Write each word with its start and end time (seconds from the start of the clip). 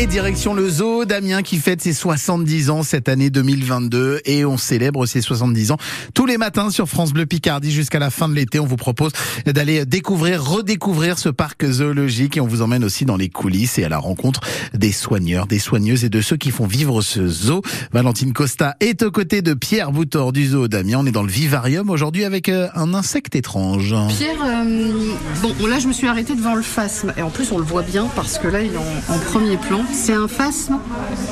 Et 0.00 0.06
direction 0.06 0.54
le 0.54 0.70
zoo 0.70 1.04
Damien 1.04 1.42
qui 1.42 1.56
fête 1.56 1.82
ses 1.82 1.92
70 1.92 2.70
ans 2.70 2.84
cette 2.84 3.08
année 3.08 3.30
2022 3.30 4.20
et 4.26 4.44
on 4.44 4.56
célèbre 4.56 5.06
ses 5.06 5.20
70 5.20 5.72
ans 5.72 5.76
tous 6.14 6.24
les 6.24 6.38
matins 6.38 6.70
sur 6.70 6.88
France 6.88 7.12
Bleu 7.12 7.26
Picardie 7.26 7.72
jusqu'à 7.72 7.98
la 7.98 8.10
fin 8.10 8.28
de 8.28 8.34
l'été. 8.34 8.60
On 8.60 8.64
vous 8.64 8.76
propose 8.76 9.10
d'aller 9.44 9.84
découvrir, 9.86 10.44
redécouvrir 10.44 11.18
ce 11.18 11.28
parc 11.28 11.68
zoologique 11.68 12.36
et 12.36 12.40
on 12.40 12.46
vous 12.46 12.62
emmène 12.62 12.84
aussi 12.84 13.06
dans 13.06 13.16
les 13.16 13.28
coulisses 13.28 13.76
et 13.80 13.84
à 13.84 13.88
la 13.88 13.98
rencontre 13.98 14.40
des 14.72 14.92
soigneurs, 14.92 15.48
des 15.48 15.58
soigneuses 15.58 16.04
et 16.04 16.08
de 16.08 16.20
ceux 16.20 16.36
qui 16.36 16.52
font 16.52 16.68
vivre 16.68 17.02
ce 17.02 17.26
zoo. 17.26 17.62
Valentine 17.90 18.32
Costa 18.32 18.76
est 18.78 19.02
aux 19.02 19.10
côtés 19.10 19.42
de 19.42 19.52
Pierre 19.52 19.90
Boutor 19.90 20.30
du 20.32 20.46
zoo 20.46 20.68
Damien. 20.68 20.98
On 21.00 21.06
est 21.06 21.12
dans 21.12 21.24
le 21.24 21.32
vivarium 21.32 21.90
aujourd'hui 21.90 22.24
avec 22.24 22.48
euh, 22.48 22.68
un 22.76 22.94
insecte 22.94 23.34
étrange. 23.34 23.96
Pierre, 24.10 24.44
euh, 24.44 25.14
bon 25.42 25.66
là 25.66 25.80
je 25.80 25.88
me 25.88 25.92
suis 25.92 26.06
arrêtée 26.06 26.36
devant 26.36 26.54
le 26.54 26.62
phasme 26.62 27.12
et 27.16 27.22
en 27.22 27.30
plus 27.30 27.50
on 27.50 27.58
le 27.58 27.64
voit 27.64 27.82
bien 27.82 28.06
parce 28.14 28.38
que 28.38 28.46
là 28.46 28.62
il 28.62 28.74
est 28.74 28.76
en, 28.76 29.14
en 29.14 29.18
premier 29.18 29.56
plan. 29.56 29.87
C'est 29.92 30.12
un 30.14 30.28
phasme 30.28 30.78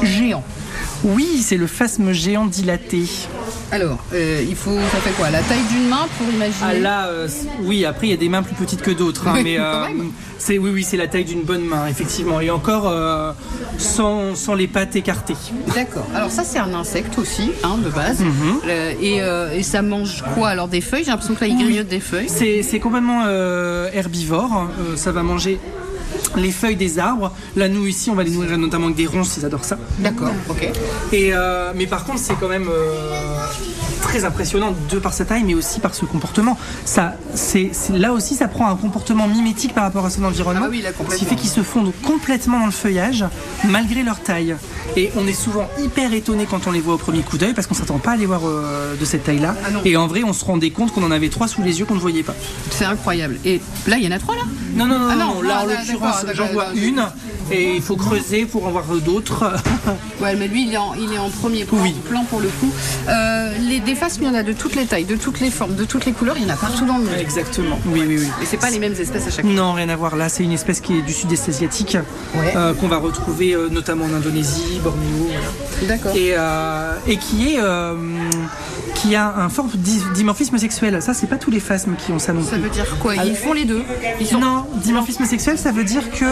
géant. 0.03 0.43
Oui, 1.05 1.41
c'est 1.43 1.57
le 1.57 1.67
phasme 1.67 2.12
géant 2.12 2.47
dilaté. 2.47 3.03
Alors, 3.71 3.99
euh, 4.15 4.45
il 4.49 4.55
faut, 4.57 4.77
ça 4.93 4.99
fait 4.99 5.11
quoi 5.11 5.30
La 5.30 5.41
taille 5.43 5.63
d'une 5.71 5.89
main 5.89 6.07
pour 6.19 6.33
imaginer 6.33 6.65
Ah 6.65 6.75
là, 6.75 7.07
euh, 7.07 7.29
oui, 7.65 7.85
après 7.85 8.07
il 8.09 8.11
y 8.11 8.13
a 8.15 8.16
des 8.16 8.29
mains 8.29 8.43
plus 8.43 8.55
petites 8.55 8.80
que 8.83 8.91
d'autres, 8.93 9.27
hein, 9.29 9.33
Oui, 9.37 9.43
mais 9.45 9.59
même. 9.89 10.11
c'est 10.39 10.57
oui, 10.59 10.71
oui, 10.73 10.85
c'est 10.85 10.97
la 10.97 11.07
taille 11.09 11.25
d'une 11.25 11.43
bonne 11.43 11.65
main, 11.65 11.87
effectivement, 11.89 12.41
et 12.41 12.51
encore 12.51 12.89
euh, 12.89 13.33
sans, 13.79 14.35
sans 14.37 14.55
les 14.55 14.69
pattes 14.69 14.97
écartées. 14.97 15.37
D'accord. 15.75 16.07
Alors 16.15 16.30
ça 16.30 16.45
c'est 16.45 16.59
un 16.59 16.73
insecte 16.75 17.19
aussi, 17.19 17.51
hein, 17.65 17.77
de 17.85 17.91
base. 17.91 18.21
Mhm. 18.21 18.61
Euh, 18.69 18.93
et, 19.01 19.21
euh, 19.21 19.52
et 19.52 19.63
ça 19.63 19.83
mange 19.83 20.23
quoi 20.35 20.49
Alors 20.49 20.69
des 20.69 20.80
feuilles? 20.80 21.05
J'ai 21.05 21.11
l'impression 21.11 21.35
que 21.35 21.41
là 21.41 21.49
il 21.49 21.57
grignote 21.59 21.88
des 21.88 22.01
feuilles. 22.01 22.29
C'est 22.29 22.63
c'est 22.63 22.79
complètement 22.80 23.25
euh, 23.27 23.91
herbivore, 23.93 24.69
euh, 24.80 24.97
ça 24.97 25.13
va 25.13 25.23
manger 25.23 25.59
les 26.37 26.51
feuilles 26.51 26.77
des 26.77 26.99
arbres. 26.99 27.33
Là, 27.57 27.69
nous 27.69 27.87
ici, 27.87 28.11
on 28.11 28.15
va 28.15 28.23
les 28.23 28.31
nourrir 28.31 28.59
notamment 28.59 28.87
avec 28.87 28.97
des 28.97 29.07
ronces, 29.07 29.37
ils 29.37 29.45
adorent 29.45 29.65
ça. 29.65 29.79
D'accord. 29.99 30.33
Ok. 30.49 30.69
Et 31.13 31.30
euh, 31.33 31.73
mais 31.74 31.87
par 31.87 32.05
contre, 32.05 32.19
c'est 32.19 32.35
quand 32.38 32.49
même 32.49 32.69
euh, 32.69 33.47
très 34.02 34.24
impressionnant 34.24 34.75
de 34.91 34.99
par 34.99 35.13
sa 35.13 35.25
taille, 35.25 35.45
mais 35.45 35.55
aussi 35.55 35.80
par 35.80 35.95
ce 35.95 36.05
comportement. 36.05 36.59
Ça, 36.85 37.15
c'est 37.35 37.71
là 37.93 38.13
aussi, 38.13 38.35
ça 38.35 38.49
prend 38.49 38.69
un 38.69 38.77
comportement 38.77 39.27
mimétique 39.29 39.75
par 39.75 39.85
rapport 39.85 40.05
à 40.05 40.10
son 40.10 40.25
environnement, 40.25 40.66
Ah 40.66 40.71
oui, 40.71 40.83
là, 40.83 40.91
ce 41.10 41.16
qui 41.16 41.25
fait 41.25 41.37
qu'ils 41.37 41.51
se 41.51 41.63
fondent 41.63 41.93
complètement 42.05 42.60
dans 42.60 42.66
le 42.66 42.73
feuillage, 42.73 43.25
malgré 43.65 44.03
leur 44.03 44.21
taille. 44.21 44.57
Et 44.96 45.10
on 45.16 45.26
est 45.26 45.32
souvent 45.32 45.68
hyper 45.79 46.12
étonné 46.12 46.46
quand 46.48 46.66
on 46.66 46.70
les 46.70 46.80
voit 46.80 46.95
au 46.95 46.98
premier 46.98 47.20
coup 47.20 47.38
d'œil, 47.38 47.52
parce 47.54 47.66
qu'on 47.66 47.74
s'attend 47.74 47.98
pas 47.98 48.12
à 48.12 48.16
les 48.16 48.26
voir 48.26 48.42
euh, 48.45 48.96
de 48.96 49.04
cette 49.04 49.24
taille-là. 49.24 49.54
Ah 49.65 49.70
non. 49.70 49.80
Et 49.84 49.96
en 49.96 50.06
vrai, 50.06 50.23
on 50.24 50.32
se 50.32 50.45
rendait 50.45 50.70
compte 50.70 50.92
qu'on 50.92 51.02
en 51.02 51.10
avait 51.10 51.29
trois 51.29 51.48
sous 51.48 51.62
les 51.62 51.79
yeux 51.80 51.84
qu'on 51.84 51.95
ne 51.95 52.01
voyait 52.01 52.23
pas. 52.23 52.34
C'est 52.70 52.84
incroyable. 52.84 53.38
Et 53.45 53.60
là 53.87 53.98
il 53.98 54.04
y 54.04 54.09
en 54.09 54.12
a 54.12 54.18
trois 54.18 54.37
là? 54.37 54.42
Non, 54.74 54.87
non, 54.87 54.98
non, 54.98 55.09
Ah 55.10 55.16
non, 55.16 55.34
non, 55.34 55.42
là 55.42 55.57
ah, 55.59 55.62
en 55.62 55.66
l'occurrence, 55.66 56.26
j'en 56.34 56.46
vois 56.48 56.66
une, 56.74 57.04
et 57.51 57.75
il 57.77 57.83
faut 57.83 57.97
creuser 57.97 58.45
pour 58.47 58.66
en 58.66 58.71
voir 58.71 58.85
d'autres. 59.05 59.52
Ouais, 60.21 60.35
mais 60.35 60.49
lui 60.49 60.66
il 60.66 60.73
est 60.73 60.79
en, 60.79 60.95
il 60.95 61.13
est 61.13 61.19
en 61.19 61.29
premier 61.29 61.65
plan, 61.65 61.79
Oui. 61.83 61.95
plan 62.09 62.25
pour 62.25 62.41
le 62.41 62.49
coup. 62.49 62.73
Euh, 63.09 63.53
les 63.69 63.80
des 63.80 63.95
phasmes, 63.95 64.22
il 64.22 64.27
y 64.28 64.31
en 64.31 64.34
a 64.34 64.43
de 64.43 64.53
toutes 64.55 64.75
les 64.75 64.87
tailles, 64.87 65.05
de 65.05 65.15
toutes 65.15 65.41
les 65.41 65.50
formes, 65.50 65.75
de 65.75 65.84
toutes 65.84 66.06
les 66.06 66.12
couleurs. 66.12 66.37
Il 66.38 66.44
y 66.44 66.47
en 66.50 66.55
a 66.55 66.56
partout 66.56 66.87
dans 66.87 66.97
le 66.99 67.05
monde. 67.05 67.15
Exactement, 67.21 67.78
oui, 67.87 68.03
oui, 68.09 68.16
oui. 68.21 68.28
Et 68.43 68.47
c'est 68.47 68.56
pas 68.56 68.71
les 68.71 68.78
mêmes 68.78 68.94
espèces 68.94 69.27
à 69.27 69.31
chaque 69.31 69.44
fois. 69.44 69.55
Non, 69.55 69.75
rien 69.75 69.88
à 69.91 69.97
voir. 69.97 70.16
Là, 70.16 70.28
c'est 70.31 70.43
une 70.43 70.53
espèce 70.53 70.81
qui 70.81 70.99
est 70.99 71.03
du 71.03 71.12
sud-est 71.12 71.49
asiatique, 71.50 71.99
Ouais. 72.34 72.55
euh, 72.56 72.72
qu'on 72.75 72.88
va 72.88 72.97
retrouver 72.97 73.53
euh, 73.55 73.69
notamment 73.69 74.06
en 74.06 74.15
Indonésie, 74.15 74.81
Bornéo, 74.83 75.28
voilà. 75.28 75.97
D'accord. 75.97 76.16
et, 76.16 76.34
et 77.12 77.16
qui 77.19 77.55
est 77.55 77.60
qui 78.94 79.15
a 79.15 79.34
un 79.37 79.50
fort 79.50 79.66
di- 79.75 80.00
dimorphisme 80.15 80.56
sexuel. 80.56 81.03
Ça, 81.03 81.12
c'est 81.12 81.27
pas 81.27 81.37
tous 81.37 81.50
les 81.50 81.60
phasmes 81.60 81.97
qui 81.97 82.12
ont 82.12 82.19
ça 82.19 82.33
non 82.33 82.43
Ça 82.43 82.53
plus. 82.53 82.62
veut 82.62 82.71
dire 82.71 82.97
quoi? 82.99 83.15
Ils 83.16 83.37
font 83.37 83.53
les 83.53 83.66
deux? 83.66 83.83
Ils 84.21 84.27
sont... 84.27 84.38
Non, 84.41 84.65
dimorphisme 84.83 85.27
sexuel, 85.27 85.59
ça 85.59 85.71
veut 85.71 85.84
dire 85.84 86.10
que 86.10 86.25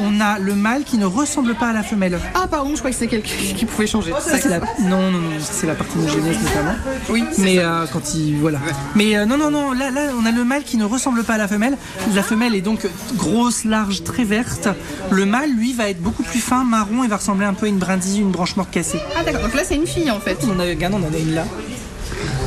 on 0.00 0.20
a 0.20 0.38
le 0.40 0.49
mâle 0.54 0.84
qui 0.84 0.98
ne 0.98 1.06
ressemble 1.06 1.54
pas 1.54 1.68
à 1.68 1.72
la 1.72 1.82
femelle. 1.82 2.18
Ah 2.34 2.46
pardon, 2.48 2.70
je 2.74 2.78
crois 2.78 2.90
que 2.90 2.96
c'est 2.96 3.06
quelqu'un 3.06 3.30
qui 3.56 3.64
pouvait 3.64 3.86
changer. 3.86 4.12
Ça, 4.12 4.38
c'est 4.38 4.48
la... 4.48 4.60
Non, 4.60 5.10
non, 5.10 5.18
non, 5.18 5.40
ça, 5.40 5.52
c'est 5.52 5.66
la 5.66 5.74
partenogénèse 5.74 6.36
notamment. 6.42 6.74
Oui, 7.08 7.24
Mais 7.38 7.58
euh, 7.58 7.86
quand 7.92 8.14
il 8.14 8.36
voilà. 8.36 8.58
Mais 8.94 9.16
euh, 9.16 9.26
non 9.26 9.36
non 9.36 9.50
non, 9.50 9.72
là 9.72 9.90
là 9.90 10.02
on 10.20 10.24
a 10.26 10.30
le 10.30 10.44
mâle 10.44 10.62
qui 10.62 10.76
ne 10.76 10.84
ressemble 10.84 11.24
pas 11.24 11.34
à 11.34 11.38
la 11.38 11.48
femelle. 11.48 11.76
La 12.14 12.22
femelle 12.22 12.54
est 12.54 12.60
donc 12.60 12.86
grosse, 13.16 13.64
large, 13.64 14.04
très 14.04 14.24
verte. 14.24 14.68
Le 15.10 15.26
mâle 15.26 15.50
lui 15.50 15.72
va 15.72 15.88
être 15.88 16.00
beaucoup 16.00 16.22
plus 16.22 16.40
fin, 16.40 16.64
marron 16.64 17.04
et 17.04 17.08
va 17.08 17.16
ressembler 17.16 17.46
un 17.46 17.54
peu 17.54 17.66
à 17.66 17.68
une 17.68 17.78
brindille, 17.78 18.20
une 18.20 18.30
branche 18.30 18.56
morte 18.56 18.70
cassée. 18.70 19.00
Ah 19.18 19.24
d'accord, 19.24 19.42
donc 19.42 19.54
là 19.54 19.62
c'est 19.64 19.76
une 19.76 19.86
fille 19.86 20.10
en 20.10 20.20
fait. 20.20 20.38
On 20.46 20.50
en 20.56 20.60
a 20.60 20.64
regarde, 20.64 20.94
on 20.94 21.06
en 21.06 21.14
a 21.14 21.18
une 21.18 21.34
là. 21.34 21.44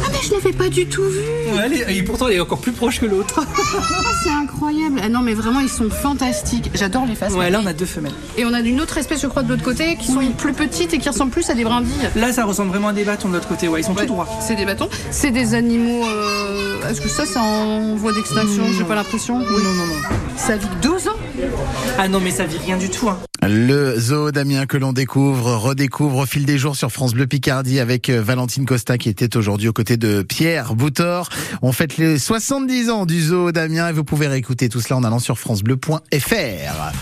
Ah 0.05 0.07
mais 0.11 0.17
je 0.27 0.31
l'avais 0.33 0.51
pas 0.53 0.69
du 0.69 0.85
tout 0.85 1.03
vu. 1.03 1.21
et 1.89 2.03
pourtant 2.03 2.27
elle 2.27 2.35
est 2.35 2.39
encore 2.39 2.59
plus 2.59 2.71
proche 2.71 2.99
que 2.99 3.05
l'autre. 3.05 3.39
Ah 3.45 4.11
c'est 4.23 4.29
incroyable. 4.31 4.99
Ah 5.03 5.09
non 5.09 5.21
mais 5.21 5.33
vraiment 5.33 5.59
ils 5.59 5.69
sont 5.69 5.89
fantastiques. 5.89 6.69
J'adore 6.73 7.05
les 7.05 7.15
phasmes. 7.15 7.37
Ouais, 7.37 7.49
là 7.49 7.59
on 7.63 7.65
a 7.65 7.73
deux 7.73 7.85
femelles. 7.85 8.13
Et 8.37 8.45
on 8.45 8.53
a 8.53 8.59
une 8.61 8.81
autre 8.81 8.97
espèce 8.97 9.21
je 9.21 9.27
crois 9.27 9.43
de 9.43 9.49
l'autre 9.49 9.63
côté 9.63 9.95
qui 9.95 10.07
sont 10.07 10.21
plus 10.37 10.53
petites 10.53 10.93
et 10.93 10.97
qui 10.97 11.09
ressemblent 11.09 11.31
plus 11.31 11.49
à 11.49 11.53
des 11.53 11.63
brindilles. 11.63 11.91
Là 12.15 12.31
ça 12.33 12.45
ressemble 12.45 12.69
vraiment 12.69 12.89
à 12.89 12.93
des 12.93 13.03
bâtons 13.03 13.29
de 13.29 13.33
l'autre 13.33 13.47
côté. 13.47 13.67
Ouais, 13.67 13.81
ils 13.81 13.83
sont 13.83 13.93
Ouais, 13.93 14.01
tout 14.05 14.13
droits. 14.13 14.27
C'est 14.41 14.55
des 14.55 14.65
bâtons. 14.65 14.89
C'est 15.11 15.31
des 15.31 15.53
animaux. 15.53 16.03
euh, 16.05 16.89
Est-ce 16.89 17.01
que 17.01 17.09
ça 17.09 17.25
c'est 17.25 17.39
en 17.39 17.95
voie 17.95 18.13
d'extinction? 18.13 18.63
J'ai 18.77 18.83
pas 18.83 18.95
l'impression. 18.95 19.37
Oui. 19.39 19.45
Non 19.63 19.73
non 19.73 19.85
non. 19.87 20.17
Ça 20.37 20.57
vit 20.57 20.67
deux 20.81 21.07
ans? 21.07 21.17
Ah 21.97 22.07
non 22.07 22.19
mais 22.19 22.31
ça 22.31 22.45
vit 22.45 22.57
rien 22.57 22.77
du 22.77 22.89
tout. 22.89 23.09
Hein. 23.09 23.17
Le 23.49 23.99
zoo 23.99 24.31
Damien 24.31 24.65
que 24.65 24.77
l'on 24.77 24.93
découvre, 24.93 25.55
redécouvre 25.55 26.19
au 26.19 26.25
fil 26.25 26.45
des 26.45 26.57
jours 26.57 26.77
sur 26.77 26.91
France 26.91 27.13
Bleu 27.13 27.27
Picardie 27.27 27.81
avec 27.81 28.09
euh, 28.09 28.21
Valentine 28.21 28.65
Costa 28.65 28.97
qui 28.97 29.09
était 29.09 29.35
aujourd'hui 29.35 29.67
aux 29.67 29.73
côtés 29.73 29.97
de 29.97 30.21
Pierre 30.21 30.75
Boutor. 30.75 31.27
On 31.61 31.73
fête 31.73 31.97
les 31.97 32.19
70 32.19 32.89
ans 32.89 33.05
du 33.05 33.21
zoo 33.21 33.51
Damien 33.51 33.89
et 33.89 33.91
vous 33.91 34.05
pouvez 34.05 34.27
réécouter 34.27 34.69
tout 34.69 34.79
cela 34.79 34.97
en 34.97 35.03
allant 35.03 35.19
sur 35.19 35.37
francebleu.fr. 35.37 36.93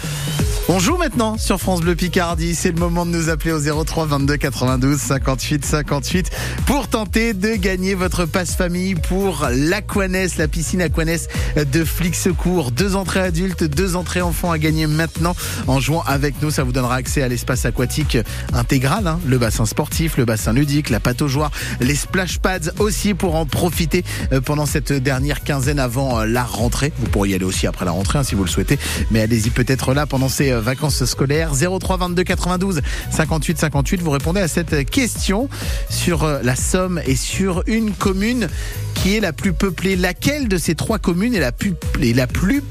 On 0.73 0.79
joue 0.79 0.95
maintenant 0.95 1.37
sur 1.37 1.59
France 1.59 1.81
Bleu 1.81 1.95
Picardie. 1.95 2.55
C'est 2.55 2.71
le 2.71 2.79
moment 2.79 3.05
de 3.05 3.11
nous 3.11 3.27
appeler 3.27 3.51
au 3.51 3.83
03 3.83 4.05
22 4.05 4.37
92 4.37 4.97
58 4.97 5.65
58 5.65 6.31
pour 6.65 6.87
tenter 6.87 7.33
de 7.33 7.55
gagner 7.55 7.93
votre 7.93 8.25
passe 8.25 8.55
famille 8.55 8.95
pour 8.95 9.49
l'Aquanès, 9.51 10.37
la 10.37 10.47
piscine 10.47 10.81
Aquanès 10.81 11.27
de 11.57 11.83
Flic 11.83 12.15
Secours. 12.15 12.71
Deux 12.71 12.95
entrées 12.95 13.19
adultes, 13.19 13.65
deux 13.65 13.97
entrées 13.97 14.21
enfants 14.21 14.49
à 14.49 14.57
gagner 14.57 14.87
maintenant 14.87 15.35
en 15.67 15.81
jouant 15.81 16.03
avec 16.07 16.41
nous. 16.41 16.51
Ça 16.51 16.63
vous 16.63 16.71
donnera 16.71 16.95
accès 16.95 17.21
à 17.21 17.27
l'espace 17.27 17.65
aquatique 17.65 18.17
intégral, 18.53 19.07
hein. 19.07 19.19
le 19.25 19.37
bassin 19.37 19.65
sportif, 19.65 20.15
le 20.15 20.23
bassin 20.23 20.53
ludique, 20.53 20.89
la 20.89 21.01
pataugeoire, 21.01 21.51
les 21.81 21.95
splash 21.95 22.39
pads 22.39 22.71
aussi 22.79 23.13
pour 23.13 23.35
en 23.35 23.45
profiter 23.45 24.05
euh, 24.31 24.39
pendant 24.39 24.65
cette 24.65 24.93
dernière 24.93 25.43
quinzaine 25.43 25.79
avant 25.79 26.21
euh, 26.21 26.25
la 26.25 26.45
rentrée. 26.45 26.93
Vous 26.97 27.09
pourriez 27.09 27.33
y 27.33 27.35
aller 27.35 27.43
aussi 27.43 27.67
après 27.67 27.83
la 27.83 27.91
rentrée 27.91 28.19
hein, 28.19 28.23
si 28.23 28.35
vous 28.35 28.45
le 28.45 28.49
souhaitez, 28.49 28.79
mais 29.11 29.19
allez-y 29.19 29.49
peut-être 29.49 29.93
là 29.93 30.05
pendant 30.05 30.29
ces 30.29 30.51
euh, 30.51 30.60
vacances 30.61 31.03
scolaires. 31.05 31.51
03 31.53 31.97
22 31.97 32.23
92 32.23 32.81
58 33.11 33.57
58. 33.57 34.01
Vous 34.01 34.11
répondez 34.11 34.41
à 34.41 34.47
cette 34.47 34.89
question 34.89 35.49
sur 35.89 36.23
euh, 36.23 36.39
la 36.43 36.55
Somme 36.55 37.01
et 37.05 37.15
sur 37.15 37.63
une 37.67 37.91
commune 37.91 38.47
qui 39.01 39.15
est 39.15 39.19
la 39.19 39.33
plus 39.33 39.53
peuplée. 39.53 39.95
Laquelle 39.95 40.47
de 40.47 40.57
ces 40.57 40.75
trois 40.75 40.99
communes 40.99 41.33
est 41.33 41.39
la 41.39 41.51
plus, 41.51 41.73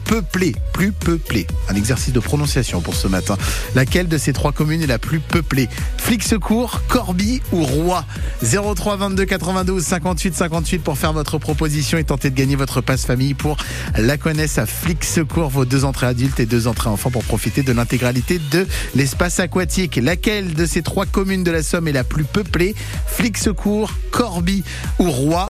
peuplée? 0.05 0.55
Plus 0.73 0.93
peuplée. 0.93 1.47
Un 1.69 1.75
exercice 1.75 2.13
de 2.13 2.21
prononciation 2.21 2.81
pour 2.81 2.95
ce 2.95 3.09
matin. 3.09 3.37
Laquelle 3.75 4.07
de 4.07 4.17
ces 4.17 4.33
trois 4.33 4.53
communes 4.53 4.83
est 4.83 4.87
la 4.87 4.99
plus 4.99 5.19
peuplée? 5.19 5.69
Flic 5.97 6.23
Secours, 6.23 6.83
Corby 6.89 7.41
ou 7.53 7.65
Roi 7.65 8.05
03 8.43 8.97
22 8.97 9.25
92 9.25 9.83
58 9.83 10.35
58 10.35 10.79
pour 10.79 10.99
faire 10.99 11.13
votre 11.13 11.39
proposition 11.39 11.99
et 11.99 12.05
tenter 12.05 12.31
de 12.31 12.37
gagner 12.37 12.57
votre 12.57 12.81
passe 12.81 13.05
famille 13.05 13.35
pour 13.35 13.57
la 13.97 14.17
connaisse 14.17 14.59
à 14.59 14.67
Flic 14.67 15.05
Secours, 15.05 15.51
vos 15.51 15.65
deux 15.65 15.85
entrées 15.85 16.07
adultes 16.07 16.39
et 16.39 16.47
deux 16.47 16.67
entrées 16.69 16.91
enfants 16.91 17.11
pour 17.11 17.25
profiter 17.25 17.63
de 17.63 17.73
l'intégralité 17.73 18.41
de 18.51 18.67
l'espace 18.95 19.41
aquatique. 19.41 19.97
Laquelle 19.97 20.55
de 20.55 20.67
ces 20.67 20.83
trois 20.83 21.07
communes 21.07 21.45
de 21.45 21.51
la 21.51 21.63
Somme 21.63 21.89
est 21.89 21.93
la 21.93 22.05
plus 22.05 22.25
peuplée? 22.25 22.75
Flic 23.07 23.37
Secours, 23.37 23.93
Corby 24.13 24.63
ou 24.99 25.11
Roi 25.11 25.39